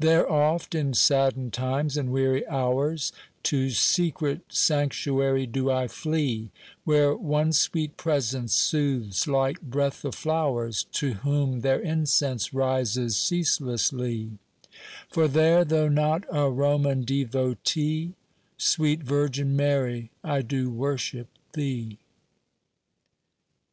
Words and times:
There 0.00 0.28
oft, 0.28 0.74
in 0.74 0.92
saddened 0.92 1.52
times 1.52 1.96
and 1.96 2.10
weary 2.10 2.44
hours, 2.48 3.12
To 3.44 3.70
secret 3.70 4.40
sanctuary 4.48 5.46
do 5.46 5.70
I 5.70 5.86
flee, 5.86 6.50
Where 6.82 7.14
one 7.14 7.52
sweet 7.52 7.96
presence 7.96 8.54
soothes, 8.54 9.28
like 9.28 9.60
breath 9.62 10.04
of 10.04 10.16
flowers, 10.16 10.82
To 10.94 11.12
whom 11.22 11.60
their 11.60 11.78
incense 11.78 12.52
rises 12.52 13.16
ceaselessly; 13.16 14.32
For 15.12 15.28
there, 15.28 15.64
though 15.64 15.88
not 15.88 16.24
a 16.28 16.50
Roman 16.50 17.02
devotee, 17.02 18.14
Sweet 18.56 19.04
virgin 19.04 19.54
Mary 19.54 20.10
I 20.24 20.42
do 20.42 20.72
worship 20.72 21.28
thee. 21.52 21.98